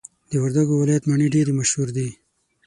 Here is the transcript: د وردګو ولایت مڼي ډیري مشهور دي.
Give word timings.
د 0.29 0.31
وردګو 0.43 0.73
ولایت 0.81 1.03
مڼي 1.09 1.27
ډیري 1.35 1.53
مشهور 1.59 1.87
دي. 1.97 2.07